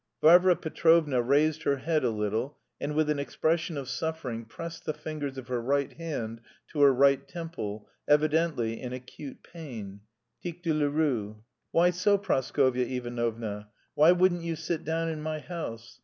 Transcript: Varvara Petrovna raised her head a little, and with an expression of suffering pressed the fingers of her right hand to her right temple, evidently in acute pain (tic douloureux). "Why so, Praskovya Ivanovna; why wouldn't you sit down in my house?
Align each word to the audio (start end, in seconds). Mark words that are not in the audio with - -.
Varvara 0.19 0.55
Petrovna 0.55 1.21
raised 1.21 1.61
her 1.61 1.77
head 1.77 2.03
a 2.03 2.09
little, 2.09 2.57
and 2.79 2.95
with 2.95 3.07
an 3.07 3.19
expression 3.19 3.77
of 3.77 3.87
suffering 3.87 4.45
pressed 4.45 4.83
the 4.83 4.95
fingers 4.95 5.37
of 5.37 5.47
her 5.47 5.61
right 5.61 5.93
hand 5.93 6.41
to 6.67 6.81
her 6.81 6.91
right 6.91 7.27
temple, 7.27 7.87
evidently 8.07 8.81
in 8.81 8.93
acute 8.93 9.43
pain 9.43 9.99
(tic 10.41 10.63
douloureux). 10.63 11.43
"Why 11.69 11.91
so, 11.91 12.17
Praskovya 12.17 12.85
Ivanovna; 12.87 13.67
why 13.93 14.11
wouldn't 14.11 14.41
you 14.41 14.55
sit 14.55 14.83
down 14.83 15.07
in 15.07 15.21
my 15.21 15.37
house? 15.37 15.99